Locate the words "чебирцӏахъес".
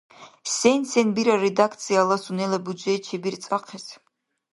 3.07-3.85